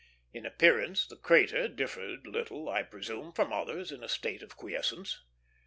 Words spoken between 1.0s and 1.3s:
the